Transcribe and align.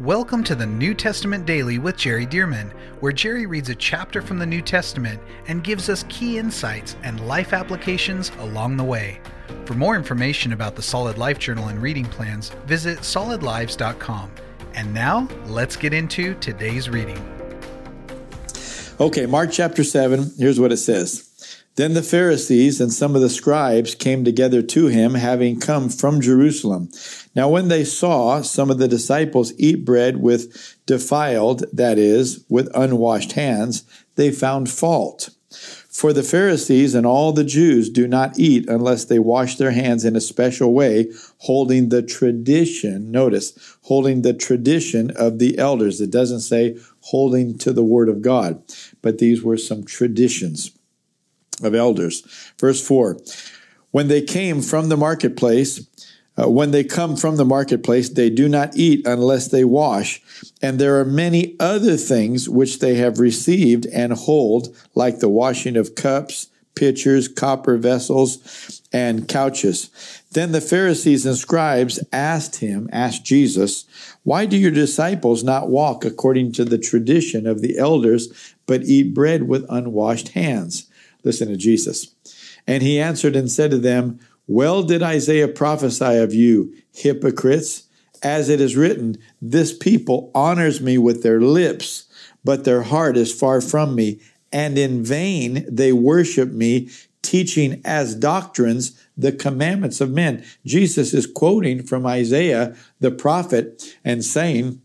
Welcome 0.00 0.42
to 0.44 0.54
the 0.54 0.64
New 0.64 0.94
Testament 0.94 1.44
Daily 1.44 1.78
with 1.78 1.98
Jerry 1.98 2.24
Dirmann, 2.24 2.72
where 3.00 3.12
Jerry 3.12 3.44
reads 3.44 3.68
a 3.68 3.74
chapter 3.74 4.22
from 4.22 4.38
the 4.38 4.46
New 4.46 4.62
Testament 4.62 5.20
and 5.48 5.62
gives 5.62 5.90
us 5.90 6.06
key 6.08 6.38
insights 6.38 6.96
and 7.02 7.28
life 7.28 7.52
applications 7.52 8.32
along 8.38 8.78
the 8.78 8.84
way. 8.84 9.20
For 9.66 9.74
more 9.74 9.94
information 9.94 10.54
about 10.54 10.76
the 10.76 10.82
Solid 10.82 11.18
Life 11.18 11.38
Journal 11.38 11.68
and 11.68 11.80
reading 11.80 12.06
plans, 12.06 12.48
visit 12.64 13.00
solidlives.com. 13.00 14.30
And 14.72 14.94
now, 14.94 15.28
let's 15.44 15.76
get 15.76 15.92
into 15.92 16.34
today's 16.36 16.88
reading. 16.88 17.20
Okay, 18.98 19.26
Mark 19.26 19.52
chapter 19.52 19.84
7, 19.84 20.32
here's 20.38 20.58
what 20.58 20.72
it 20.72 20.78
says. 20.78 21.31
Then 21.76 21.94
the 21.94 22.02
Pharisees 22.02 22.82
and 22.82 22.92
some 22.92 23.16
of 23.16 23.22
the 23.22 23.30
scribes 23.30 23.94
came 23.94 24.24
together 24.24 24.60
to 24.60 24.88
him, 24.88 25.14
having 25.14 25.58
come 25.58 25.88
from 25.88 26.20
Jerusalem. 26.20 26.90
Now, 27.34 27.48
when 27.48 27.68
they 27.68 27.82
saw 27.82 28.42
some 28.42 28.70
of 28.70 28.76
the 28.76 28.88
disciples 28.88 29.54
eat 29.56 29.84
bread 29.84 30.18
with 30.18 30.76
defiled, 30.84 31.64
that 31.72 31.98
is, 31.98 32.44
with 32.50 32.68
unwashed 32.74 33.32
hands, 33.32 33.84
they 34.16 34.30
found 34.30 34.68
fault. 34.68 35.30
For 35.88 36.12
the 36.12 36.22
Pharisees 36.22 36.94
and 36.94 37.06
all 37.06 37.32
the 37.32 37.44
Jews 37.44 37.88
do 37.88 38.06
not 38.06 38.38
eat 38.38 38.68
unless 38.68 39.06
they 39.06 39.18
wash 39.18 39.56
their 39.56 39.70
hands 39.70 40.04
in 40.04 40.14
a 40.14 40.20
special 40.20 40.74
way, 40.74 41.10
holding 41.38 41.88
the 41.88 42.02
tradition, 42.02 43.10
notice, 43.10 43.76
holding 43.82 44.22
the 44.22 44.34
tradition 44.34 45.10
of 45.12 45.38
the 45.38 45.58
elders. 45.58 46.00
It 46.02 46.10
doesn't 46.10 46.40
say 46.40 46.78
holding 47.00 47.56
to 47.58 47.72
the 47.72 47.84
word 47.84 48.10
of 48.10 48.20
God, 48.20 48.62
but 49.00 49.18
these 49.18 49.42
were 49.42 49.58
some 49.58 49.84
traditions 49.84 50.70
of 51.62 51.74
elders. 51.74 52.22
Verse 52.58 52.86
4 52.86 53.18
When 53.90 54.08
they 54.08 54.22
came 54.22 54.60
from 54.62 54.88
the 54.88 54.96
marketplace, 54.96 55.86
uh, 56.40 56.48
when 56.48 56.70
they 56.70 56.82
come 56.84 57.14
from 57.16 57.36
the 57.36 57.44
marketplace, 57.44 58.08
they 58.08 58.30
do 58.30 58.48
not 58.48 58.74
eat 58.74 59.06
unless 59.06 59.48
they 59.48 59.64
wash. 59.64 60.22
And 60.62 60.78
there 60.78 60.98
are 60.98 61.04
many 61.04 61.56
other 61.60 61.96
things 61.96 62.48
which 62.48 62.78
they 62.78 62.94
have 62.94 63.18
received 63.18 63.86
and 63.86 64.12
hold, 64.14 64.74
like 64.94 65.18
the 65.18 65.28
washing 65.28 65.76
of 65.76 65.94
cups, 65.94 66.48
pitchers, 66.74 67.28
copper 67.28 67.76
vessels, 67.76 68.80
and 68.92 69.28
couches. 69.28 69.90
Then 70.30 70.52
the 70.52 70.62
Pharisees 70.62 71.26
and 71.26 71.36
scribes 71.36 72.02
asked 72.12 72.56
him, 72.56 72.88
asked 72.92 73.24
Jesus, 73.24 73.84
Why 74.22 74.46
do 74.46 74.56
your 74.56 74.70
disciples 74.70 75.44
not 75.44 75.68
walk 75.68 76.04
according 76.04 76.52
to 76.52 76.64
the 76.64 76.78
tradition 76.78 77.46
of 77.46 77.60
the 77.60 77.76
elders, 77.76 78.54
but 78.66 78.84
eat 78.84 79.12
bread 79.14 79.48
with 79.48 79.66
unwashed 79.68 80.30
hands? 80.30 80.88
Listen 81.24 81.48
to 81.48 81.56
Jesus. 81.56 82.14
And 82.66 82.82
he 82.82 83.00
answered 83.00 83.36
and 83.36 83.50
said 83.50 83.70
to 83.70 83.78
them, 83.78 84.20
Well 84.46 84.82
did 84.82 85.02
Isaiah 85.02 85.48
prophesy 85.48 86.16
of 86.16 86.34
you, 86.34 86.74
hypocrites, 86.92 87.84
as 88.22 88.48
it 88.48 88.60
is 88.60 88.76
written, 88.76 89.16
This 89.40 89.76
people 89.76 90.30
honors 90.34 90.80
me 90.80 90.98
with 90.98 91.22
their 91.22 91.40
lips, 91.40 92.06
but 92.44 92.64
their 92.64 92.82
heart 92.82 93.16
is 93.16 93.32
far 93.32 93.60
from 93.60 93.94
me, 93.94 94.20
and 94.52 94.78
in 94.78 95.02
vain 95.02 95.64
they 95.68 95.92
worship 95.92 96.50
me, 96.50 96.90
teaching 97.22 97.80
as 97.84 98.14
doctrines 98.14 99.00
the 99.16 99.32
commandments 99.32 100.00
of 100.00 100.10
men. 100.10 100.44
Jesus 100.64 101.14
is 101.14 101.26
quoting 101.26 101.82
from 101.82 102.04
Isaiah 102.04 102.74
the 103.00 103.10
prophet 103.10 103.96
and 104.04 104.24
saying, 104.24 104.82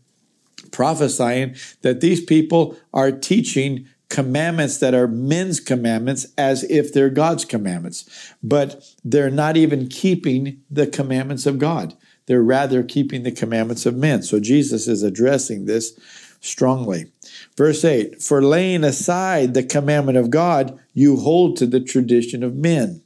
prophesying 0.70 1.56
that 1.82 2.00
these 2.00 2.24
people 2.24 2.76
are 2.92 3.10
teaching 3.10 3.88
commandments 4.08 4.78
that 4.78 4.94
are 4.94 5.06
men's 5.06 5.60
commandments 5.60 6.26
as 6.36 6.64
if 6.64 6.92
they're 6.92 7.10
God's 7.10 7.44
commandments, 7.44 8.32
but 8.42 8.84
they're 9.04 9.30
not 9.30 9.56
even 9.56 9.88
keeping 9.88 10.62
the 10.70 10.86
commandments 10.86 11.46
of 11.46 11.58
God. 11.58 11.94
They're 12.26 12.42
rather 12.42 12.82
keeping 12.82 13.22
the 13.22 13.32
commandments 13.32 13.86
of 13.86 13.96
men. 13.96 14.22
So 14.22 14.40
Jesus 14.40 14.86
is 14.86 15.02
addressing 15.02 15.64
this 15.64 15.98
strongly. 16.40 17.10
Verse 17.56 17.84
8 17.84 18.22
For 18.22 18.42
laying 18.42 18.84
aside 18.84 19.54
the 19.54 19.62
commandment 19.62 20.18
of 20.18 20.30
God, 20.30 20.78
you 20.92 21.16
hold 21.16 21.56
to 21.56 21.66
the 21.66 21.80
tradition 21.80 22.42
of 22.42 22.54
men. 22.54 23.02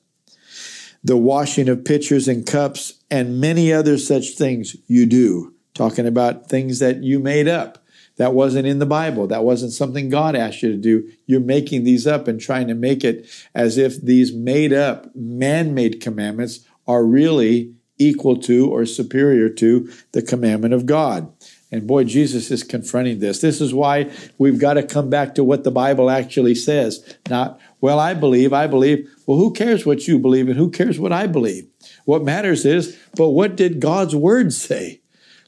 The 1.04 1.16
washing 1.16 1.68
of 1.68 1.84
pitchers 1.84 2.28
and 2.28 2.46
cups, 2.46 2.94
and 3.10 3.40
many 3.40 3.72
other 3.72 3.98
such 3.98 4.30
things 4.30 4.76
you 4.86 5.06
do. 5.06 5.52
Talking 5.74 6.06
about 6.06 6.48
things 6.48 6.78
that 6.78 7.02
you 7.02 7.18
made 7.18 7.48
up 7.48 7.81
that 8.16 8.34
wasn't 8.34 8.66
in 8.66 8.78
the 8.78 8.86
Bible. 8.86 9.26
That 9.26 9.44
wasn't 9.44 9.72
something 9.72 10.08
God 10.08 10.36
asked 10.36 10.62
you 10.62 10.70
to 10.70 10.76
do. 10.76 11.08
You're 11.26 11.40
making 11.40 11.84
these 11.84 12.06
up 12.06 12.28
and 12.28 12.40
trying 12.40 12.68
to 12.68 12.74
make 12.74 13.04
it 13.04 13.26
as 13.54 13.78
if 13.78 14.00
these 14.00 14.32
made 14.32 14.72
up, 14.72 15.14
man 15.14 15.74
made 15.74 16.00
commandments 16.00 16.60
are 16.86 17.04
really 17.04 17.74
equal 17.98 18.36
to 18.36 18.68
or 18.70 18.84
superior 18.84 19.48
to 19.48 19.90
the 20.12 20.22
commandment 20.22 20.74
of 20.74 20.86
God. 20.86 21.32
And 21.70 21.86
boy, 21.86 22.04
Jesus 22.04 22.50
is 22.50 22.62
confronting 22.62 23.20
this. 23.20 23.40
This 23.40 23.60
is 23.60 23.72
why 23.72 24.10
we've 24.36 24.58
got 24.58 24.74
to 24.74 24.82
come 24.82 25.08
back 25.08 25.34
to 25.34 25.44
what 25.44 25.64
the 25.64 25.70
Bible 25.70 26.10
actually 26.10 26.54
says. 26.54 27.16
Not, 27.30 27.58
well, 27.80 27.98
I 27.98 28.12
believe, 28.12 28.52
I 28.52 28.66
believe. 28.66 29.08
Well, 29.26 29.38
who 29.38 29.52
cares 29.52 29.86
what 29.86 30.06
you 30.06 30.18
believe 30.18 30.48
and 30.48 30.58
who 30.58 30.70
cares 30.70 30.98
what 30.98 31.12
I 31.12 31.26
believe? 31.26 31.66
What 32.04 32.24
matters 32.24 32.66
is, 32.66 32.98
but 33.16 33.30
what 33.30 33.56
did 33.56 33.80
God's 33.80 34.14
word 34.14 34.52
say? 34.52 35.01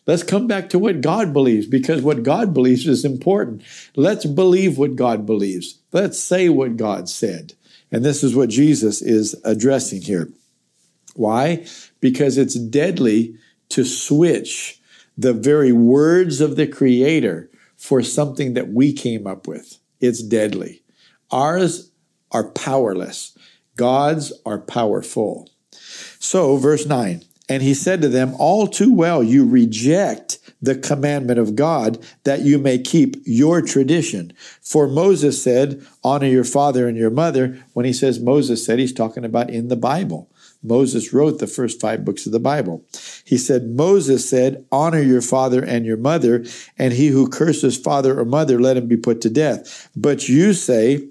Let's 0.07 0.23
come 0.23 0.47
back 0.47 0.69
to 0.71 0.79
what 0.79 1.01
God 1.01 1.33
believes 1.33 1.67
because 1.67 2.03
what 2.03 2.23
God 2.23 2.53
believes 2.53 2.87
is 2.87 3.05
important. 3.05 3.63
Let's 3.97 4.27
believe 4.27 4.77
what 4.77 4.97
God 4.97 5.25
believes. 5.25 5.79
Let's 5.93 6.19
say 6.19 6.49
what 6.49 6.77
God 6.77 7.09
said. 7.09 7.55
And 7.91 8.05
this 8.05 8.23
is 8.23 8.35
what 8.35 8.51
Jesus 8.51 9.01
is 9.01 9.35
addressing 9.45 10.03
here. 10.03 10.29
Why? 11.15 11.67
Because 12.01 12.37
it's 12.37 12.55
deadly 12.55 13.37
to 13.71 13.85
switch 13.85 14.81
the 15.17 15.33
very 15.33 15.73
words 15.73 16.41
of 16.41 16.57
the 16.57 16.67
Creator 16.67 17.51
for 17.77 18.03
something 18.03 18.55
that 18.55 18.69
we 18.69 18.93
came 18.93 19.27
up 19.27 19.47
with. 19.47 19.79
It's 20.01 20.23
deadly. 20.23 20.83
Ours 21.31 21.91
are 22.33 22.51
powerless, 22.51 23.37
God's 23.77 24.33
are 24.45 24.59
powerful. 24.59 25.49
So, 26.19 26.57
verse 26.57 26.87
9 26.87 27.25
and 27.49 27.63
he 27.63 27.75
said 27.75 28.01
to 28.03 28.09
them, 28.09 28.35
All 28.39 28.67
too 28.67 28.93
well, 28.93 29.23
you 29.23 29.47
reject 29.47 30.39
the 30.63 30.75
commandment 30.75 31.39
of 31.39 31.57
God 31.57 32.03
that 32.25 32.41
you 32.41 32.59
may 32.59 32.79
keep 32.79 33.17
your 33.25 33.61
tradition. 33.61 34.33
For 34.63 34.89
Moses 34.89 35.43
said, 35.43 35.85
Honor 36.03 36.27
your 36.27 36.45
father 36.45 36.89
and 36.89 36.97
your 36.97 37.11
mother. 37.11 37.63
When 37.75 37.85
he 37.85 37.93
says 37.93 38.19
Moses 38.19 38.65
said, 38.65 38.79
he's 38.79 38.95
talking 38.95 39.25
about 39.25 39.51
in 39.51 39.69
the 39.69 39.77
Bible. 39.77 40.31
Moses 40.63 41.13
wrote 41.13 41.39
the 41.39 41.47
first 41.47 41.79
five 41.79 42.07
books 42.07 42.25
of 42.25 42.33
the 42.33 42.41
Bible. 42.41 42.83
He 43.27 43.37
said, 43.37 43.69
Moses 43.69 44.29
said, 44.29 44.65
Honor 44.73 45.03
your 45.03 45.21
father 45.21 45.63
and 45.63 45.85
your 45.85 45.99
mother, 45.99 46.47
and 46.79 46.95
he 46.95 47.09
who 47.09 47.29
curses 47.29 47.77
father 47.77 48.19
or 48.19 48.25
mother, 48.25 48.59
let 48.59 48.79
him 48.79 48.89
be 48.89 48.97
put 48.97 49.21
to 49.21 49.31
death. 49.31 49.91
But 49.95 50.27
you 50.27 50.55
say, 50.55 51.07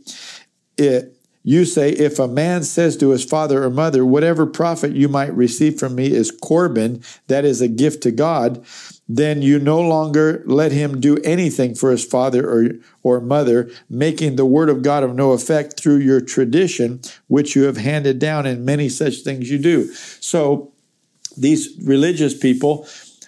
it, 0.78 1.16
you 1.44 1.66
say, 1.66 1.90
if 1.90 2.20
a 2.20 2.28
man 2.28 2.64
says 2.64 2.96
to 2.98 3.10
his 3.10 3.26
father 3.26 3.64
or 3.64 3.70
mother, 3.70 4.06
whatever 4.06 4.46
profit 4.46 4.94
you 4.94 5.10
might 5.10 5.36
receive 5.36 5.78
from 5.78 5.96
me 5.96 6.12
is 6.12 6.32
Corban, 6.32 7.04
that 7.28 7.44
is 7.44 7.62
a 7.62 7.68
gift 7.68 8.02
to 8.04 8.12
God, 8.12 8.66
then 9.10 9.42
you 9.42 9.60
no 9.60 9.82
longer 9.82 10.42
let 10.46 10.72
him 10.72 11.02
do 11.02 11.18
anything 11.18 11.76
for 11.76 11.92
his 11.92 12.06
father 12.06 12.50
or, 12.50 12.70
or 13.04 13.20
mother, 13.20 13.70
making 13.90 14.38
the 14.38 14.46
word 14.46 14.70
of 14.70 14.82
God 14.82 15.04
of 15.04 15.16
no 15.16 15.34
effect 15.34 15.78
through 15.78 15.98
your 15.98 16.22
tradition, 16.22 17.02
which 17.28 17.56
you 17.56 17.64
have 17.64 17.78
handed 17.78 18.20
down, 18.20 18.46
and 18.46 18.66
many 18.66 18.88
such 18.88 19.18
things 19.18 19.52
you 19.52 19.60
do. 19.60 19.94
So 20.22 20.72
these 21.36 21.78
religious 21.84 22.38
people, 22.38 22.88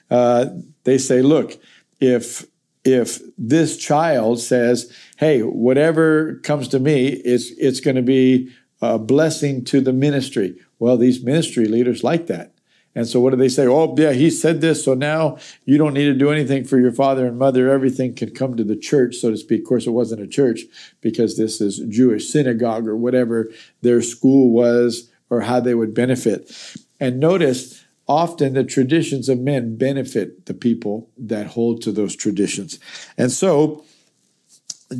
uh, 0.09 0.45
they 0.85 0.97
say, 0.97 1.21
look, 1.21 1.57
if 1.99 2.45
if 2.85 3.19
this 3.37 3.75
child 3.77 4.39
says, 4.39 4.91
"Hey, 5.17 5.41
whatever 5.41 6.35
comes 6.43 6.67
to 6.69 6.79
me, 6.79 7.07
it's 7.07 7.51
it's 7.57 7.79
going 7.81 7.97
to 7.97 8.01
be 8.01 8.51
a 8.81 8.97
blessing 8.97 9.65
to 9.65 9.81
the 9.81 9.93
ministry." 9.93 10.55
Well, 10.79 10.97
these 10.97 11.23
ministry 11.23 11.65
leaders 11.65 12.03
like 12.03 12.27
that. 12.27 12.55
And 12.95 13.05
so 13.05 13.19
what 13.19 13.31
do 13.31 13.35
they 13.35 13.49
say? 13.49 13.67
Oh, 13.67 13.93
yeah, 13.97 14.13
he 14.13 14.29
said 14.29 14.61
this, 14.61 14.85
so 14.85 14.93
now 14.93 15.37
you 15.65 15.77
don't 15.77 15.93
need 15.93 16.05
to 16.05 16.13
do 16.13 16.31
anything 16.31 16.63
for 16.63 16.79
your 16.79 16.93
father 16.93 17.27
and 17.27 17.37
mother. 17.37 17.69
Everything 17.69 18.15
can 18.15 18.33
come 18.33 18.55
to 18.55 18.63
the 18.63 18.77
church, 18.77 19.17
so 19.17 19.31
to 19.31 19.37
speak. 19.37 19.61
Of 19.61 19.67
course, 19.67 19.85
it 19.85 19.91
wasn't 19.91 20.21
a 20.21 20.27
church 20.27 20.61
because 21.01 21.35
this 21.35 21.59
is 21.59 21.79
Jewish 21.89 22.29
synagogue 22.29 22.87
or 22.87 22.95
whatever 22.95 23.51
their 23.81 24.01
school 24.01 24.51
was 24.51 25.11
or 25.29 25.41
how 25.41 25.59
they 25.59 25.75
would 25.75 25.93
benefit. 25.93 26.49
And 26.97 27.19
notice 27.19 27.84
often 28.07 28.53
the 28.53 28.63
traditions 28.63 29.29
of 29.29 29.39
men 29.39 29.77
benefit 29.77 30.45
the 30.45 30.53
people 30.53 31.09
that 31.17 31.47
hold 31.47 31.81
to 31.81 31.91
those 31.91 32.15
traditions. 32.15 32.79
And 33.17 33.31
so 33.31 33.83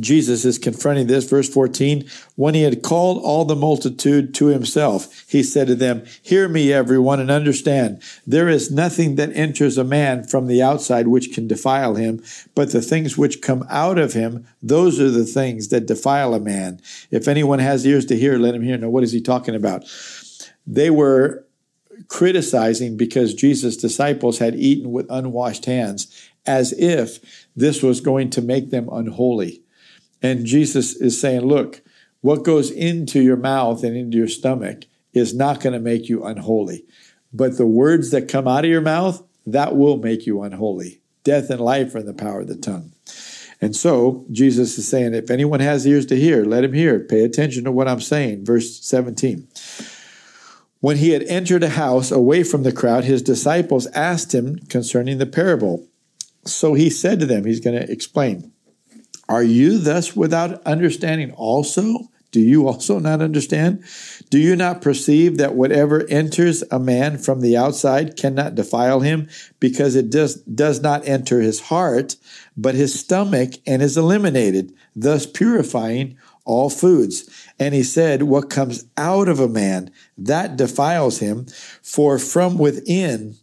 Jesus 0.00 0.44
is 0.44 0.58
confronting 0.58 1.06
this. 1.06 1.28
Verse 1.28 1.48
14 1.48 2.08
When 2.34 2.54
he 2.54 2.62
had 2.62 2.82
called 2.82 3.22
all 3.22 3.44
the 3.44 3.54
multitude 3.54 4.34
to 4.34 4.46
himself, 4.46 5.24
he 5.28 5.42
said 5.42 5.68
to 5.68 5.74
them, 5.76 6.04
Hear 6.22 6.48
me, 6.48 6.72
everyone, 6.72 7.20
and 7.20 7.30
understand. 7.30 8.02
There 8.26 8.48
is 8.48 8.70
nothing 8.70 9.14
that 9.16 9.34
enters 9.34 9.78
a 9.78 9.84
man 9.84 10.24
from 10.24 10.48
the 10.48 10.62
outside 10.62 11.08
which 11.08 11.32
can 11.32 11.46
defile 11.46 11.94
him, 11.94 12.22
but 12.54 12.72
the 12.72 12.82
things 12.82 13.16
which 13.16 13.40
come 13.40 13.64
out 13.70 13.98
of 13.98 14.12
him, 14.12 14.46
those 14.60 15.00
are 15.00 15.10
the 15.10 15.24
things 15.24 15.68
that 15.68 15.86
defile 15.86 16.34
a 16.34 16.40
man. 16.40 16.80
If 17.10 17.28
anyone 17.28 17.60
has 17.60 17.86
ears 17.86 18.06
to 18.06 18.18
hear, 18.18 18.38
let 18.38 18.54
him 18.54 18.62
hear. 18.62 18.76
Now, 18.76 18.88
what 18.88 19.04
is 19.04 19.12
he 19.12 19.20
talking 19.20 19.54
about? 19.54 19.84
They 20.66 20.90
were 20.90 21.45
criticizing 22.08 22.96
because 22.96 23.34
Jesus' 23.34 23.76
disciples 23.76 24.38
had 24.38 24.54
eaten 24.54 24.92
with 24.92 25.06
unwashed 25.10 25.64
hands. 25.64 26.30
as 26.46 26.72
if 26.78 27.46
this 27.56 27.82
was 27.82 28.00
going 28.00 28.30
to 28.30 28.40
make 28.40 28.70
them 28.70 28.88
unholy. 28.90 29.62
And 30.22 30.46
Jesus 30.46 30.94
is 30.96 31.20
saying, 31.20 31.42
look, 31.42 31.82
what 32.20 32.44
goes 32.44 32.70
into 32.70 33.20
your 33.20 33.36
mouth 33.36 33.84
and 33.84 33.96
into 33.96 34.16
your 34.16 34.28
stomach 34.28 34.84
is 35.12 35.34
not 35.34 35.60
going 35.60 35.72
to 35.72 35.80
make 35.80 36.08
you 36.08 36.24
unholy. 36.24 36.84
But 37.32 37.56
the 37.56 37.66
words 37.66 38.10
that 38.12 38.28
come 38.28 38.48
out 38.48 38.64
of 38.64 38.70
your 38.70 38.80
mouth, 38.80 39.22
that 39.46 39.76
will 39.76 39.98
make 39.98 40.26
you 40.26 40.42
unholy. 40.42 41.00
Death 41.24 41.50
and 41.50 41.60
life 41.60 41.94
are 41.94 41.98
in 41.98 42.06
the 42.06 42.14
power 42.14 42.40
of 42.40 42.48
the 42.48 42.56
tongue. 42.56 42.92
And 43.60 43.74
so 43.74 44.26
Jesus 44.30 44.76
is 44.78 44.88
saying, 44.88 45.14
if 45.14 45.30
anyone 45.30 45.60
has 45.60 45.86
ears 45.86 46.06
to 46.06 46.16
hear, 46.16 46.44
let 46.44 46.64
him 46.64 46.72
hear. 46.72 47.00
Pay 47.00 47.24
attention 47.24 47.64
to 47.64 47.72
what 47.72 47.88
I'm 47.88 48.00
saying. 48.00 48.44
Verse 48.44 48.80
17. 48.80 49.48
When 50.86 50.98
he 50.98 51.10
had 51.10 51.24
entered 51.24 51.64
a 51.64 51.70
house 51.70 52.12
away 52.12 52.44
from 52.44 52.62
the 52.62 52.70
crowd, 52.70 53.02
his 53.02 53.20
disciples 53.20 53.88
asked 53.88 54.32
him 54.32 54.60
concerning 54.68 55.18
the 55.18 55.26
parable. 55.26 55.88
So 56.44 56.74
he 56.74 56.90
said 56.90 57.18
to 57.18 57.26
them, 57.26 57.44
he's 57.44 57.58
going 57.58 57.74
to 57.74 57.90
explain, 57.90 58.52
Are 59.28 59.42
you 59.42 59.78
thus 59.78 60.14
without 60.14 60.62
understanding 60.62 61.32
also? 61.32 62.08
Do 62.30 62.40
you 62.40 62.68
also 62.68 63.00
not 63.00 63.20
understand? 63.20 63.82
Do 64.30 64.38
you 64.38 64.54
not 64.54 64.80
perceive 64.80 65.38
that 65.38 65.56
whatever 65.56 66.06
enters 66.08 66.62
a 66.70 66.78
man 66.78 67.18
from 67.18 67.40
the 67.40 67.56
outside 67.56 68.16
cannot 68.16 68.54
defile 68.54 69.00
him, 69.00 69.28
because 69.58 69.96
it 69.96 70.08
does, 70.08 70.36
does 70.42 70.82
not 70.82 71.08
enter 71.08 71.40
his 71.40 71.62
heart, 71.62 72.14
but 72.56 72.76
his 72.76 72.96
stomach, 72.96 73.54
and 73.66 73.82
is 73.82 73.96
eliminated, 73.96 74.72
thus 74.94 75.26
purifying 75.26 76.16
all 76.46 76.70
foods? 76.70 77.28
And 77.58 77.74
he 77.74 77.82
said, 77.82 78.22
What 78.22 78.48
comes 78.48 78.86
out 78.96 79.28
of 79.28 79.38
a 79.38 79.48
man, 79.48 79.90
that 80.16 80.56
defiles 80.56 81.18
him, 81.18 81.46
for 81.82 82.18
from 82.18 82.56
within, 82.56 83.36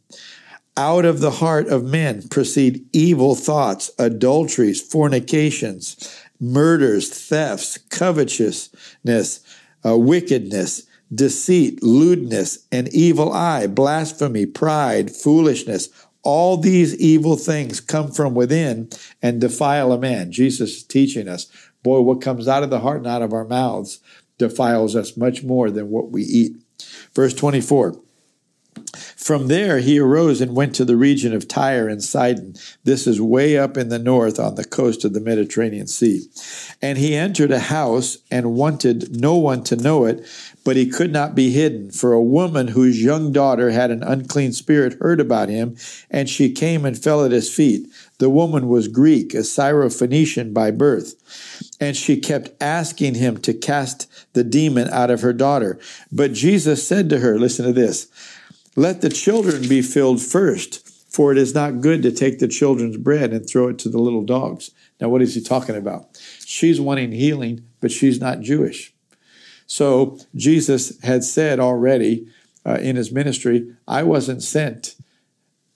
out 0.76 1.06
of 1.06 1.20
the 1.20 1.30
heart 1.30 1.68
of 1.68 1.84
men 1.84 2.28
proceed 2.30 2.84
evil 2.92 3.36
thoughts, 3.36 3.92
adulteries, 4.00 4.82
fornications 4.82 6.24
murders, 6.44 7.10
thefts, 7.10 7.78
covetousness, 7.78 9.40
uh, 9.86 9.98
wickedness, 9.98 10.84
deceit, 11.14 11.82
lewdness, 11.82 12.66
an 12.72 12.90
evil 12.92 13.32
eye, 13.32 13.66
blasphemy, 13.66 14.46
pride, 14.46 15.10
foolishness. 15.10 15.90
All 16.22 16.58
these 16.58 16.96
evil 17.00 17.38
things 17.38 17.80
come 17.80 18.12
from 18.12 18.34
within 18.34 18.90
and 19.22 19.40
defile 19.40 19.92
a 19.94 20.00
man. 20.00 20.32
Jesus 20.32 20.78
is 20.78 20.84
teaching 20.84 21.28
us, 21.28 21.48
boy, 21.84 22.02
what 22.02 22.22
comes 22.22 22.48
out 22.48 22.64
of 22.64 22.70
the 22.70 22.80
heart 22.80 22.98
and 22.98 23.08
out 23.08 23.22
of 23.22 23.34
our 23.34 23.46
mouths 23.46 24.00
defiles 24.38 24.96
us 24.96 25.16
much 25.16 25.44
more 25.44 25.70
than 25.70 25.90
what 25.90 26.10
we 26.10 26.24
eat. 26.24 26.56
Verse 27.14 27.34
24. 27.34 28.00
From 29.16 29.48
there, 29.48 29.80
he 29.80 30.00
arose 30.00 30.42
and 30.42 30.56
went 30.56 30.76
to 30.76 30.86
the 30.86 30.98
region 30.98 31.34
of 31.34 31.48
Tyre 31.48 31.88
and 31.88 32.04
Sidon. 32.04 32.56
This 32.84 33.08
is 33.08 33.22
way 33.22 33.58
up 33.58 33.78
in 33.78 33.90
the 33.90 34.00
north 34.00 34.40
on 34.40 34.56
the 34.56 34.66
coast 34.66 35.06
of 35.06 35.14
the 35.14 35.22
Mediterranean 35.22 35.88
Sea. 35.88 36.26
And 36.82 36.98
he 36.98 37.16
entered 37.16 37.52
a 37.52 37.60
house 37.60 38.18
and 38.30 38.56
wanted 38.56 39.16
no 39.16 39.38
one 39.38 39.64
to 39.66 39.76
know 39.76 40.06
it, 40.06 40.26
but 40.66 40.76
he 40.76 40.90
could 40.90 41.12
not 41.12 41.36
be 41.36 41.52
hidden. 41.52 41.92
For 41.92 42.14
a 42.14 42.22
woman 42.22 42.70
whose 42.70 43.02
young 43.02 43.32
daughter 43.32 43.72
had 43.72 43.92
an 43.92 44.04
unclean 44.04 44.54
spirit 44.54 44.98
heard 45.00 45.20
about 45.20 45.50
him, 45.50 45.78
and 46.10 46.30
she 46.30 46.52
came 46.52 46.84
and 46.84 47.02
fell 47.02 47.24
at 47.24 47.32
his 47.32 47.54
feet. 47.54 47.88
The 48.24 48.30
woman 48.30 48.70
was 48.70 48.88
Greek, 48.88 49.34
a 49.34 49.40
Syrophoenician 49.40 50.54
by 50.54 50.72
birth. 50.72 51.76
And 51.82 51.94
she 51.94 52.22
kept 52.22 52.52
asking 52.64 53.16
him 53.16 53.38
to 53.40 53.54
cast 53.54 54.10
the 54.32 54.46
demon 54.46 54.88
out 54.92 55.12
of 55.12 55.20
her 55.20 55.34
daughter. 55.34 55.78
But 56.10 56.32
Jesus 56.32 56.88
said 56.88 57.10
to 57.10 57.20
her, 57.20 57.38
Listen 57.38 57.66
to 57.66 57.74
this. 57.74 58.08
Let 58.78 59.02
the 59.02 59.10
children 59.10 59.68
be 59.68 59.82
filled 59.82 60.22
first, 60.22 60.88
for 61.14 61.34
it 61.34 61.38
is 61.38 61.54
not 61.54 61.82
good 61.82 62.02
to 62.04 62.14
take 62.14 62.40
the 62.40 62.48
children's 62.48 62.96
bread 62.96 63.34
and 63.34 63.46
throw 63.46 63.68
it 63.68 63.78
to 63.80 63.90
the 63.90 64.00
little 64.00 64.24
dogs. 64.24 64.72
Now, 65.02 65.10
what 65.10 65.22
is 65.22 65.36
he 65.36 65.42
talking 65.42 65.76
about? 65.76 66.18
She's 66.46 66.80
wanting 66.80 67.12
healing, 67.12 67.66
but 67.82 67.92
she's 67.92 68.22
not 68.22 68.40
Jewish. 68.40 68.94
So, 69.68 70.18
Jesus 70.34 70.98
had 71.04 71.26
said 71.26 71.60
already 71.60 72.30
uh, 72.66 72.76
in 72.76 72.96
his 72.96 73.12
ministry, 73.12 73.76
I 73.86 74.04
wasn't 74.04 74.44
sent 74.44 74.96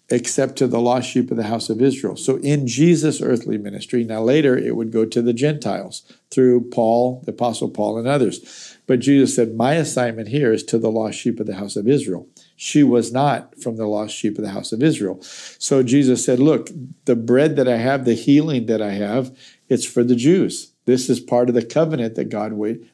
except 0.09 0.55
to 0.57 0.67
the 0.67 0.79
lost 0.79 1.09
sheep 1.09 1.31
of 1.31 1.37
the 1.37 1.43
house 1.43 1.69
of 1.69 1.81
Israel. 1.81 2.15
So, 2.15 2.37
in 2.37 2.67
Jesus' 2.67 3.21
earthly 3.21 3.57
ministry, 3.57 4.03
now 4.03 4.21
later 4.21 4.57
it 4.57 4.75
would 4.75 4.91
go 4.91 5.05
to 5.05 5.21
the 5.21 5.33
Gentiles 5.33 6.03
through 6.31 6.69
Paul, 6.69 7.21
the 7.25 7.31
Apostle 7.31 7.69
Paul, 7.69 7.97
and 7.97 8.07
others. 8.07 8.77
But 8.87 8.99
Jesus 8.99 9.35
said, 9.35 9.55
My 9.55 9.73
assignment 9.73 10.29
here 10.29 10.53
is 10.53 10.63
to 10.65 10.77
the 10.77 10.91
lost 10.91 11.17
sheep 11.17 11.39
of 11.39 11.47
the 11.47 11.55
house 11.55 11.75
of 11.75 11.87
Israel 11.87 12.27
she 12.59 12.83
was 12.83 13.13
not 13.13 13.57
from 13.61 13.77
the 13.77 13.85
lost 13.85 14.15
sheep 14.15 14.37
of 14.37 14.43
the 14.43 14.49
house 14.49 14.73
of 14.73 14.81
Israel. 14.81 15.21
So 15.21 15.83
Jesus 15.83 16.25
said, 16.25 16.39
Look, 16.39 16.69
the 17.05 17.15
bread 17.15 17.55
that 17.55 17.67
I 17.67 17.77
have, 17.77 18.03
the 18.03 18.15
healing 18.15 18.65
that 18.65 18.81
I 18.81 18.91
have, 18.91 19.37
it's 19.69 19.85
for 19.85 20.03
the 20.03 20.15
Jews. 20.15 20.73
This 20.85 21.07
is 21.07 21.19
part 21.19 21.49
of 21.49 21.55
the 21.55 21.63
covenant 21.63 22.15
that 22.15 22.29
God 22.29 22.53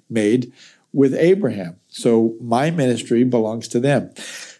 made 0.09 0.51
with 0.91 1.15
Abraham. 1.15 1.77
So 1.87 2.35
my 2.41 2.71
ministry 2.71 3.23
belongs 3.23 3.69
to 3.69 3.79
them. 3.79 4.11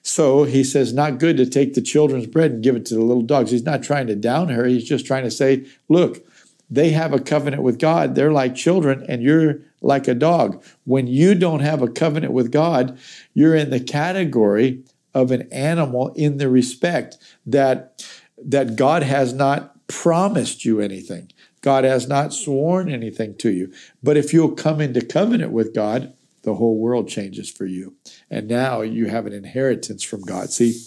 So 0.04 0.44
he 0.44 0.64
says, 0.64 0.94
not 0.94 1.18
good 1.18 1.38
to 1.38 1.46
take 1.46 1.74
the 1.74 1.82
children's 1.82 2.28
bread 2.28 2.52
and 2.52 2.64
give 2.64 2.76
it 2.76 2.86
to 2.88 2.96
the 2.96 3.02
little 3.02 3.24
dogs. 3.24 3.52
He's 3.52 3.64
not 3.64 3.84
trying 3.84 4.08
to 4.08 4.16
down 4.16 4.50
her. 4.50 4.66
He's 4.66 4.84
just 4.84 5.06
trying 5.06 5.24
to 5.24 5.32
say, 5.32 5.66
look, 5.88 6.26
they 6.70 6.90
have 6.90 7.14
a 7.14 7.20
covenant 7.20 7.64
with 7.64 7.80
God. 7.80 8.16
They're 8.16 8.32
like 8.32 8.56
children, 8.56 9.06
and 9.08 9.22
you're 9.22 9.60
like 9.82 10.08
a 10.08 10.16
dog. 10.16 10.64
When 10.86 11.08
you 11.08 11.36
don't 11.36 11.60
have 11.60 11.82
a 11.82 11.88
covenant 11.88 12.34
with 12.34 12.52
God, 12.52 12.98
you're 13.34 13.56
in 13.56 13.70
the 13.70 13.80
category 13.80 14.84
of 15.14 15.32
an 15.32 15.48
animal 15.52 16.12
in 16.16 16.38
the 16.38 16.50
respect 16.50 17.18
that 17.46 18.04
that 18.38 18.76
God 18.76 19.04
has 19.04 19.32
not 19.32 19.88
promised 19.88 20.66
you 20.66 20.80
anything. 20.80 21.32
God 21.62 21.84
has 21.84 22.08
not 22.08 22.34
sworn 22.34 22.92
anything 22.92 23.36
to 23.38 23.52
you. 23.52 23.72
But 24.02 24.18
if 24.18 24.34
you'll 24.34 24.52
come 24.52 24.82
into 24.82 25.06
covenant 25.06 25.52
with 25.52 25.74
God, 25.74 26.14
the 26.44 26.56
whole 26.56 26.78
world 26.78 27.08
changes 27.08 27.50
for 27.50 27.66
you. 27.66 27.96
And 28.30 28.48
now 28.48 28.82
you 28.82 29.08
have 29.08 29.26
an 29.26 29.34
inheritance 29.34 30.04
from 30.04 30.22
God. 30.22 30.52
See, 30.52 30.80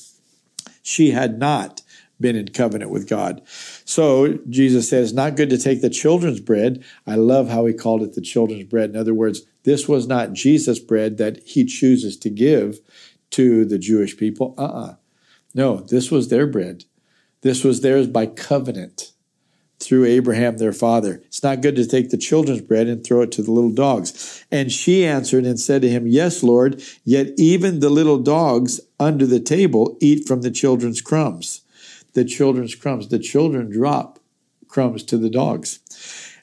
she 0.83 1.11
had 1.11 1.39
not 1.39 1.83
been 2.21 2.37
in 2.37 2.49
covenant 2.49 2.91
with 2.91 3.09
God. 3.09 3.43
So 3.85 4.39
Jesus 4.49 4.89
says, 4.89 5.13
not 5.13 5.37
good 5.37 5.51
to 5.51 5.59
take 5.59 5.83
the 5.83 5.91
children's 5.91 6.41
bread. 6.41 6.85
I 7.07 7.17
love 7.17 7.49
how 7.49 7.67
he 7.67 7.75
called 7.75 8.03
it 8.03 8.15
the 8.15 8.21
children's 8.21 8.65
bread. 8.65 8.91
In 8.91 8.97
other 8.97 9.15
words, 9.15 9.43
this 9.65 9.89
was 9.89 10.07
not 10.07 10.33
Jesus' 10.33 10.79
bread 10.79 11.19
that 11.19 11.43
he 11.47 11.65
chooses 11.65 12.17
to 12.19 12.31
give 12.31 12.81
to 13.31 13.65
the 13.65 13.79
Jewish 13.79 14.17
people. 14.17 14.55
Uh 14.57 14.65
uh-uh. 14.65 14.87
uh 14.87 14.95
No, 15.55 15.77
this 15.79 16.11
was 16.11 16.29
their 16.29 16.47
bread. 16.47 16.85
This 17.43 17.65
was 17.65 17.81
theirs 17.81 18.07
by 18.07 18.27
covenant 18.27 19.13
through 19.79 20.05
Abraham 20.07 20.57
their 20.57 20.73
father. 20.73 21.23
It's 21.27 21.43
not 21.43 21.61
good 21.61 21.77
to 21.77 21.87
take 21.87 22.11
the 22.11 22.17
children's 22.17 22.63
bread 22.63 22.87
and 22.87 23.05
throw 23.05 23.23
it 23.23 23.33
to 23.33 23.43
the 23.43 23.51
little 23.51 23.71
dogs. 23.71 24.45
And 24.51 24.73
she 24.73 25.05
answered 25.05 25.45
and 25.45 25.61
said 25.61 25.83
to 25.83 25.89
him, 25.89 26.07
Yes, 26.07 26.43
Lord, 26.43 26.83
yet 27.05 27.29
even 27.37 27.81
the 27.81 27.91
little 27.91 28.19
dogs 28.19 28.81
under 28.99 29.27
the 29.27 29.41
table 29.41 29.97
eat 30.01 30.27
from 30.27 30.43
the 30.43 30.51
children's 30.51 31.01
crumbs. 31.01 31.63
The 32.15 32.25
children's 32.25 32.75
crumbs. 32.75 33.09
The 33.09 33.19
children 33.19 33.71
drop 33.71 34.19
crumbs 34.69 35.03
to 35.05 35.19
the 35.19 35.31
dogs. 35.31 35.81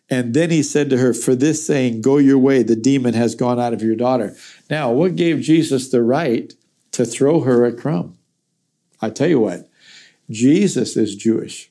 And 0.09 0.33
then 0.33 0.51
he 0.51 0.61
said 0.61 0.89
to 0.91 0.97
her, 0.97 1.13
For 1.13 1.33
this 1.33 1.65
saying, 1.65 2.01
go 2.01 2.17
your 2.17 2.37
way, 2.37 2.61
the 2.61 2.75
demon 2.75 3.15
has 3.15 3.33
gone 3.33 3.59
out 3.59 3.73
of 3.73 3.81
your 3.81 3.95
daughter. 3.95 4.35
Now, 4.69 4.91
what 4.91 5.15
gave 5.15 5.41
Jesus 5.41 5.89
the 5.89 6.03
right 6.03 6.53
to 6.93 7.05
throw 7.05 7.41
her 7.41 7.65
a 7.65 7.73
crumb. 7.73 8.17
I 9.01 9.09
tell 9.09 9.27
you 9.27 9.41
what, 9.41 9.69
Jesus 10.29 10.95
is 10.95 11.15
Jewish. 11.15 11.69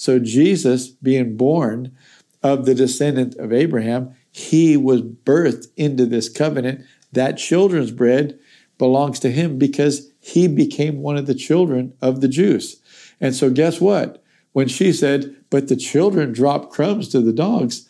So, 0.00 0.18
Jesus, 0.18 0.88
being 0.88 1.36
born 1.36 1.94
of 2.42 2.64
the 2.64 2.74
descendant 2.74 3.34
of 3.36 3.52
Abraham, 3.52 4.14
he 4.32 4.74
was 4.74 5.02
birthed 5.02 5.66
into 5.76 6.06
this 6.06 6.30
covenant. 6.30 6.86
That 7.12 7.36
children's 7.36 7.90
bread 7.90 8.38
belongs 8.78 9.20
to 9.20 9.30
him 9.30 9.58
because 9.58 10.10
he 10.18 10.48
became 10.48 11.02
one 11.02 11.18
of 11.18 11.26
the 11.26 11.34
children 11.34 11.92
of 12.00 12.22
the 12.22 12.28
Jews. 12.28 12.80
And 13.20 13.34
so, 13.34 13.50
guess 13.50 13.78
what? 13.78 14.24
When 14.52 14.68
she 14.68 14.90
said, 14.94 15.36
But 15.50 15.68
the 15.68 15.76
children 15.76 16.32
drop 16.32 16.70
crumbs 16.70 17.10
to 17.10 17.20
the 17.20 17.34
dogs, 17.34 17.86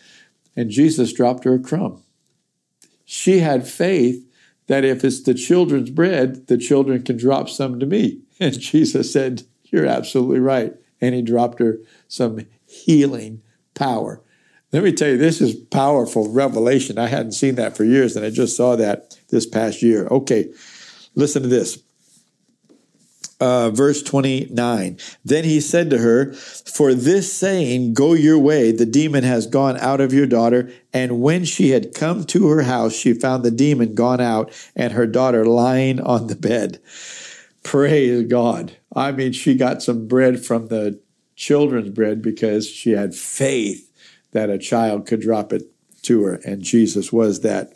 and 0.56 0.68
Jesus 0.68 1.12
dropped 1.12 1.44
her 1.44 1.54
a 1.54 1.60
crumb. 1.60 2.02
She 3.04 3.38
had 3.38 3.68
faith 3.68 4.28
that 4.66 4.84
if 4.84 5.04
it's 5.04 5.22
the 5.22 5.34
children's 5.34 5.90
bread, 5.90 6.48
the 6.48 6.58
children 6.58 7.04
can 7.04 7.16
drop 7.16 7.48
some 7.48 7.78
to 7.78 7.86
me. 7.86 8.22
And 8.40 8.58
Jesus 8.58 9.12
said, 9.12 9.44
You're 9.66 9.86
absolutely 9.86 10.40
right. 10.40 10.74
And 11.00 11.14
he 11.14 11.22
dropped 11.22 11.60
her 11.60 11.78
some 12.08 12.46
healing 12.66 13.42
power. 13.74 14.22
Let 14.72 14.84
me 14.84 14.92
tell 14.92 15.08
you, 15.08 15.18
this 15.18 15.40
is 15.40 15.54
powerful 15.54 16.32
revelation. 16.32 16.98
I 16.98 17.08
hadn't 17.08 17.32
seen 17.32 17.56
that 17.56 17.76
for 17.76 17.84
years, 17.84 18.14
and 18.14 18.24
I 18.24 18.30
just 18.30 18.56
saw 18.56 18.76
that 18.76 19.18
this 19.30 19.46
past 19.46 19.82
year. 19.82 20.06
Okay, 20.06 20.52
listen 21.16 21.42
to 21.42 21.48
this 21.48 21.82
uh, 23.40 23.70
verse 23.70 24.02
29. 24.02 24.98
Then 25.24 25.44
he 25.44 25.60
said 25.60 25.90
to 25.90 25.98
her, 25.98 26.32
For 26.34 26.94
this 26.94 27.32
saying, 27.32 27.94
go 27.94 28.12
your 28.12 28.38
way, 28.38 28.70
the 28.70 28.86
demon 28.86 29.24
has 29.24 29.46
gone 29.46 29.78
out 29.78 30.00
of 30.00 30.12
your 30.12 30.26
daughter. 30.26 30.70
And 30.92 31.20
when 31.20 31.44
she 31.44 31.70
had 31.70 31.94
come 31.94 32.24
to 32.24 32.48
her 32.48 32.62
house, 32.62 32.94
she 32.94 33.14
found 33.14 33.42
the 33.42 33.50
demon 33.50 33.94
gone 33.94 34.20
out 34.20 34.52
and 34.76 34.92
her 34.92 35.06
daughter 35.06 35.44
lying 35.44 36.00
on 36.00 36.26
the 36.26 36.36
bed. 36.36 36.80
Praise 37.62 38.26
God. 38.26 38.76
I 38.94 39.12
mean, 39.12 39.32
she 39.32 39.54
got 39.54 39.82
some 39.82 40.08
bread 40.08 40.44
from 40.44 40.68
the 40.68 41.00
children's 41.36 41.90
bread 41.90 42.22
because 42.22 42.68
she 42.68 42.92
had 42.92 43.14
faith 43.14 43.90
that 44.32 44.50
a 44.50 44.58
child 44.58 45.06
could 45.06 45.20
drop 45.20 45.52
it 45.52 45.62
to 46.02 46.22
her. 46.24 46.34
And 46.44 46.62
Jesus 46.62 47.12
was 47.12 47.40
that 47.40 47.72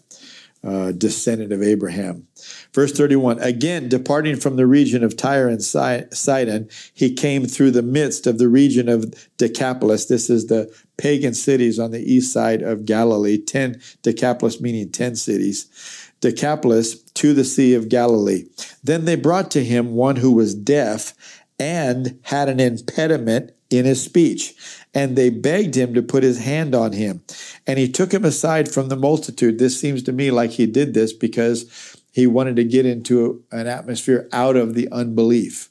uh, 0.64 0.92
descendant 0.92 1.52
of 1.52 1.62
Abraham. 1.62 2.26
Verse 2.72 2.92
31 2.92 3.38
Again, 3.40 3.88
departing 3.88 4.36
from 4.36 4.56
the 4.56 4.66
region 4.66 5.04
of 5.04 5.16
Tyre 5.16 5.48
and 5.48 5.62
Sidon, 5.62 6.70
he 6.94 7.12
came 7.12 7.44
through 7.44 7.72
the 7.72 7.82
midst 7.82 8.26
of 8.26 8.38
the 8.38 8.48
region 8.48 8.88
of 8.88 9.14
Decapolis. 9.36 10.06
This 10.06 10.30
is 10.30 10.46
the 10.46 10.74
pagan 10.96 11.34
cities 11.34 11.78
on 11.78 11.90
the 11.90 12.00
east 12.00 12.32
side 12.32 12.62
of 12.62 12.86
Galilee, 12.86 13.36
10 13.36 13.80
Decapolis 14.02 14.60
meaning 14.60 14.90
10 14.90 15.16
cities. 15.16 16.12
Decapolis 16.24 17.02
to 17.02 17.34
the 17.34 17.44
Sea 17.44 17.74
of 17.74 17.90
Galilee. 17.90 18.44
Then 18.82 19.04
they 19.04 19.14
brought 19.14 19.50
to 19.52 19.62
him 19.62 19.94
one 19.94 20.16
who 20.16 20.32
was 20.32 20.54
deaf 20.54 21.14
and 21.58 22.18
had 22.22 22.48
an 22.48 22.60
impediment 22.60 23.52
in 23.68 23.84
his 23.84 24.02
speech. 24.02 24.54
And 24.94 25.16
they 25.16 25.28
begged 25.28 25.74
him 25.74 25.92
to 25.94 26.02
put 26.02 26.22
his 26.22 26.38
hand 26.38 26.74
on 26.74 26.92
him. 26.92 27.22
And 27.66 27.78
he 27.78 27.90
took 27.90 28.12
him 28.12 28.24
aside 28.24 28.70
from 28.70 28.88
the 28.88 28.96
multitude. 28.96 29.58
This 29.58 29.78
seems 29.78 30.02
to 30.04 30.12
me 30.12 30.30
like 30.30 30.52
he 30.52 30.66
did 30.66 30.94
this 30.94 31.12
because 31.12 32.00
he 32.10 32.26
wanted 32.26 32.56
to 32.56 32.64
get 32.64 32.86
into 32.86 33.44
an 33.52 33.66
atmosphere 33.66 34.26
out 34.32 34.56
of 34.56 34.74
the 34.74 34.88
unbelief. 34.90 35.68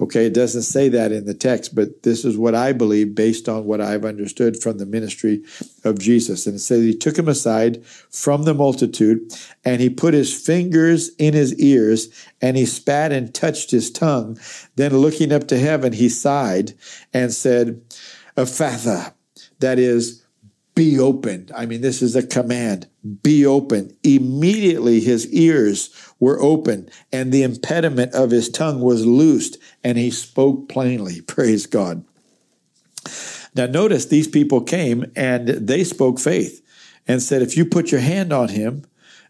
Okay, 0.00 0.24
it 0.24 0.32
doesn't 0.32 0.62
say 0.62 0.88
that 0.88 1.12
in 1.12 1.26
the 1.26 1.34
text, 1.34 1.74
but 1.74 2.04
this 2.04 2.24
is 2.24 2.38
what 2.38 2.54
I 2.54 2.72
believe 2.72 3.14
based 3.14 3.50
on 3.50 3.66
what 3.66 3.82
I've 3.82 4.06
understood 4.06 4.56
from 4.56 4.78
the 4.78 4.86
ministry 4.86 5.42
of 5.84 5.98
Jesus. 5.98 6.46
And 6.46 6.56
it 6.56 6.60
says 6.60 6.82
he 6.82 6.96
took 6.96 7.18
him 7.18 7.28
aside 7.28 7.84
from 7.84 8.44
the 8.44 8.54
multitude 8.54 9.20
and 9.62 9.82
he 9.82 9.90
put 9.90 10.14
his 10.14 10.34
fingers 10.34 11.10
in 11.18 11.34
his 11.34 11.54
ears 11.60 12.08
and 12.40 12.56
he 12.56 12.64
spat 12.64 13.12
and 13.12 13.34
touched 13.34 13.70
his 13.70 13.90
tongue. 13.90 14.38
Then 14.76 14.96
looking 14.96 15.32
up 15.32 15.48
to 15.48 15.58
heaven, 15.58 15.92
he 15.92 16.08
sighed 16.08 16.72
and 17.12 17.30
said, 17.30 17.82
Ephphatha, 18.38 19.12
that 19.58 19.78
is, 19.78 20.19
be 20.80 20.98
opened. 20.98 21.52
I 21.54 21.66
mean, 21.66 21.82
this 21.82 22.00
is 22.00 22.16
a 22.16 22.26
command. 22.26 22.88
Be 23.22 23.44
open. 23.44 23.94
Immediately 24.02 25.00
his 25.00 25.30
ears 25.30 25.90
were 26.18 26.40
open 26.40 26.88
and 27.12 27.30
the 27.30 27.42
impediment 27.42 28.14
of 28.14 28.30
his 28.30 28.48
tongue 28.48 28.80
was 28.80 29.04
loosed 29.04 29.58
and 29.84 29.98
he 29.98 30.10
spoke 30.10 30.70
plainly. 30.70 31.20
Praise 31.36 31.66
God. 31.66 32.02
Now, 33.54 33.66
notice 33.66 34.06
these 34.06 34.26
people 34.26 34.62
came 34.62 35.04
and 35.14 35.48
they 35.48 35.84
spoke 35.84 36.18
faith 36.18 36.64
and 37.06 37.22
said, 37.22 37.42
If 37.42 37.58
you 37.58 37.66
put 37.66 37.92
your 37.92 38.00
hand 38.00 38.32
on 38.32 38.48
him, 38.48 38.86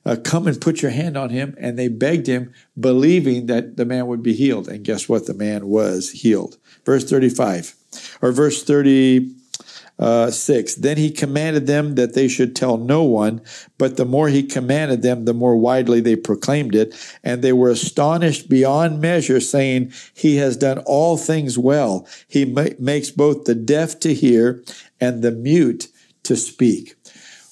uh, 0.07 0.19
come 0.23 0.47
and 0.47 0.61
put 0.61 0.83
your 0.83 0.92
hand 0.92 1.16
on 1.16 1.30
him. 1.30 1.57
And 1.59 1.76
they 1.76 1.88
begged 1.88 2.28
him, 2.28 2.54
believing 2.78 3.47
that 3.47 3.76
the 3.76 3.85
man 3.85 4.07
would 4.07 4.23
be 4.23 4.35
healed. 4.35 4.69
And 4.69 4.85
guess 4.85 5.09
what? 5.09 5.26
The 5.26 5.35
man 5.35 5.66
was 5.66 6.12
healed. 6.12 6.59
Verse 6.87 7.11
35, 7.11 7.75
or 8.23 8.30
verse 8.30 8.62
30 8.62 9.35
uh, 10.00 10.30
6. 10.30 10.76
Then 10.76 10.97
he 10.97 11.11
commanded 11.11 11.66
them 11.66 11.95
that 11.95 12.14
they 12.14 12.26
should 12.26 12.57
tell 12.57 12.78
no 12.78 13.04
one, 13.04 13.42
but 13.76 13.99
the 13.99 14.07
more 14.07 14.28
he 14.28 14.42
commanded 14.42 15.02
them, 15.02 15.26
the 15.26 15.35
more 15.35 15.57
widely 15.57 16.00
they 16.00 16.16
proclaimed 16.16 16.75
it. 16.75 16.95
And 17.23 17.42
they 17.42 17.52
were 17.52 17.69
astonished 17.69 18.49
beyond 18.49 19.00
measure, 19.00 19.40
saying, 19.40 19.92
He 20.14 20.37
has 20.37 20.57
done 20.57 20.78
all 20.87 21.19
things 21.19 21.59
well. 21.59 22.09
He 22.26 22.47
ma- 22.47 22.69
makes 22.78 23.11
both 23.11 23.45
the 23.45 23.54
deaf 23.54 24.00
to 24.00 24.14
hear 24.14 24.64
and 25.00 25.23
the 25.23 25.33
mute 25.33 25.88
to 26.23 26.35
speak. 26.35 26.95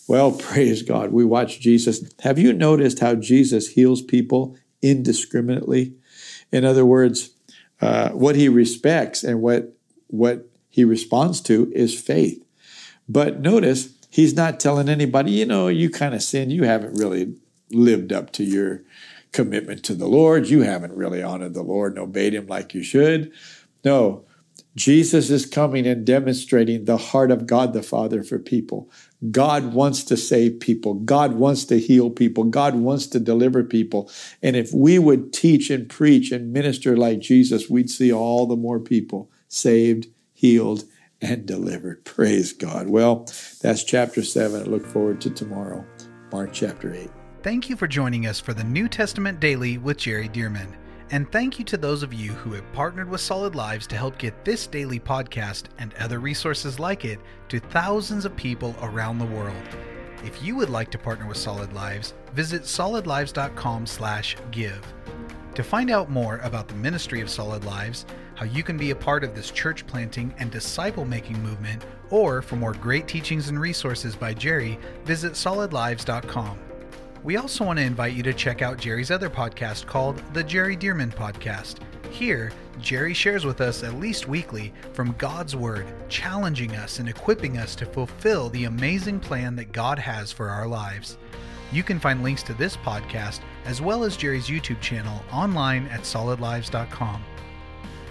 Well, 0.08 0.32
praise 0.38 0.82
God. 0.82 1.12
We 1.12 1.26
watch 1.26 1.60
Jesus. 1.60 2.10
Have 2.20 2.38
you 2.38 2.54
noticed 2.54 3.00
how 3.00 3.14
Jesus 3.14 3.68
heals 3.68 4.00
people 4.00 4.56
indiscriminately? 4.80 5.94
In 6.50 6.64
other 6.64 6.86
words, 6.86 7.30
uh, 7.82 8.08
what 8.10 8.36
he 8.36 8.48
respects 8.48 9.22
and 9.22 9.42
what 9.42 9.74
what 10.08 10.48
he 10.78 10.84
responds 10.84 11.40
to 11.40 11.72
is 11.74 12.00
faith. 12.00 12.40
But 13.08 13.40
notice, 13.40 13.94
he's 14.10 14.34
not 14.34 14.60
telling 14.60 14.88
anybody, 14.88 15.32
you 15.32 15.44
know, 15.44 15.66
you 15.66 15.90
kind 15.90 16.14
of 16.14 16.22
sin. 16.22 16.50
You 16.50 16.62
haven't 16.62 16.96
really 16.96 17.34
lived 17.72 18.12
up 18.12 18.30
to 18.34 18.44
your 18.44 18.84
commitment 19.32 19.82
to 19.86 19.94
the 19.94 20.06
Lord. 20.06 20.46
You 20.46 20.62
haven't 20.62 20.94
really 20.94 21.20
honored 21.20 21.54
the 21.54 21.64
Lord 21.64 21.94
and 21.94 21.98
obeyed 21.98 22.32
him 22.32 22.46
like 22.46 22.74
you 22.74 22.84
should. 22.84 23.32
No, 23.84 24.24
Jesus 24.76 25.30
is 25.30 25.46
coming 25.46 25.84
and 25.84 26.06
demonstrating 26.06 26.84
the 26.84 26.96
heart 26.96 27.32
of 27.32 27.48
God 27.48 27.72
the 27.72 27.82
Father 27.82 28.22
for 28.22 28.38
people. 28.38 28.88
God 29.32 29.74
wants 29.74 30.04
to 30.04 30.16
save 30.16 30.60
people. 30.60 30.94
God 30.94 31.32
wants 31.34 31.64
to 31.64 31.80
heal 31.80 32.08
people. 32.08 32.44
God 32.44 32.76
wants 32.76 33.08
to 33.08 33.18
deliver 33.18 33.64
people. 33.64 34.08
And 34.44 34.54
if 34.54 34.72
we 34.72 35.00
would 35.00 35.32
teach 35.32 35.70
and 35.70 35.88
preach 35.88 36.30
and 36.30 36.52
minister 36.52 36.96
like 36.96 37.18
Jesus, 37.18 37.68
we'd 37.68 37.90
see 37.90 38.12
all 38.12 38.46
the 38.46 38.54
more 38.54 38.78
people 38.78 39.28
saved 39.48 40.06
healed, 40.38 40.84
and 41.20 41.46
delivered. 41.46 42.04
Praise 42.04 42.52
God. 42.52 42.86
Well, 42.86 43.26
that's 43.60 43.82
chapter 43.82 44.22
7. 44.22 44.62
I 44.62 44.64
look 44.64 44.86
forward 44.86 45.20
to 45.22 45.30
tomorrow, 45.30 45.84
Mark 46.30 46.52
chapter 46.52 46.94
8. 46.94 47.10
Thank 47.42 47.68
you 47.68 47.74
for 47.74 47.88
joining 47.88 48.28
us 48.28 48.38
for 48.38 48.54
the 48.54 48.62
New 48.62 48.88
Testament 48.88 49.40
Daily 49.40 49.78
with 49.78 49.96
Jerry 49.96 50.28
Dirmann. 50.28 50.76
And 51.10 51.28
thank 51.32 51.58
you 51.58 51.64
to 51.64 51.76
those 51.76 52.04
of 52.04 52.14
you 52.14 52.34
who 52.34 52.52
have 52.52 52.72
partnered 52.72 53.08
with 53.08 53.20
Solid 53.20 53.56
Lives 53.56 53.88
to 53.88 53.96
help 53.96 54.16
get 54.16 54.44
this 54.44 54.68
daily 54.68 55.00
podcast 55.00 55.64
and 55.78 55.92
other 55.94 56.20
resources 56.20 56.78
like 56.78 57.04
it 57.04 57.18
to 57.48 57.58
thousands 57.58 58.24
of 58.24 58.36
people 58.36 58.76
around 58.80 59.18
the 59.18 59.26
world. 59.26 59.56
If 60.24 60.40
you 60.40 60.54
would 60.54 60.70
like 60.70 60.92
to 60.92 60.98
partner 60.98 61.26
with 61.26 61.36
Solid 61.36 61.72
Lives, 61.72 62.14
visit 62.32 62.62
solidlives.com/give. 62.62 64.94
To 65.54 65.62
find 65.64 65.90
out 65.90 66.10
more 66.10 66.38
about 66.44 66.68
the 66.68 66.74
ministry 66.74 67.20
of 67.20 67.28
Solid 67.28 67.64
Lives, 67.64 68.06
how 68.38 68.46
you 68.46 68.62
can 68.62 68.76
be 68.76 68.92
a 68.92 68.94
part 68.94 69.24
of 69.24 69.34
this 69.34 69.50
church 69.50 69.84
planting 69.88 70.32
and 70.38 70.48
disciple 70.48 71.04
making 71.04 71.42
movement, 71.42 71.84
or 72.08 72.40
for 72.40 72.54
more 72.54 72.72
great 72.72 73.08
teachings 73.08 73.48
and 73.48 73.60
resources 73.60 74.14
by 74.14 74.32
Jerry, 74.32 74.78
visit 75.04 75.32
solidlives.com. 75.32 76.56
We 77.24 77.36
also 77.36 77.64
want 77.64 77.80
to 77.80 77.84
invite 77.84 78.12
you 78.12 78.22
to 78.22 78.32
check 78.32 78.62
out 78.62 78.78
Jerry's 78.78 79.10
other 79.10 79.28
podcast 79.28 79.86
called 79.86 80.22
The 80.34 80.44
Jerry 80.44 80.76
Dirmann 80.76 81.12
Podcast. 81.12 81.78
Here, 82.12 82.52
Jerry 82.80 83.12
shares 83.12 83.44
with 83.44 83.60
us 83.60 83.82
at 83.82 83.94
least 83.94 84.28
weekly 84.28 84.72
from 84.92 85.16
God's 85.18 85.56
Word, 85.56 85.86
challenging 86.08 86.76
us 86.76 87.00
and 87.00 87.08
equipping 87.08 87.58
us 87.58 87.74
to 87.74 87.86
fulfill 87.86 88.50
the 88.50 88.66
amazing 88.66 89.18
plan 89.18 89.56
that 89.56 89.72
God 89.72 89.98
has 89.98 90.30
for 90.30 90.48
our 90.48 90.68
lives. 90.68 91.18
You 91.72 91.82
can 91.82 91.98
find 91.98 92.22
links 92.22 92.44
to 92.44 92.54
this 92.54 92.76
podcast 92.76 93.40
as 93.64 93.82
well 93.82 94.04
as 94.04 94.16
Jerry's 94.16 94.46
YouTube 94.46 94.80
channel 94.80 95.24
online 95.32 95.88
at 95.88 96.02
solidlives.com. 96.02 97.24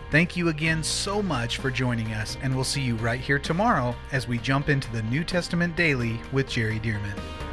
Thank 0.09 0.37
you 0.37 0.47
again 0.47 0.83
so 0.83 1.21
much 1.21 1.57
for 1.57 1.69
joining 1.69 2.13
us, 2.13 2.37
and 2.41 2.55
we'll 2.55 2.63
see 2.63 2.81
you 2.81 2.95
right 2.95 3.19
here 3.19 3.39
tomorrow 3.39 3.93
as 4.13 4.25
we 4.25 4.37
jump 4.37 4.69
into 4.69 4.89
the 4.93 5.03
New 5.03 5.25
Testament 5.25 5.75
Daily 5.75 6.21
with 6.31 6.47
Jerry 6.47 6.79
Dirmann. 6.79 7.46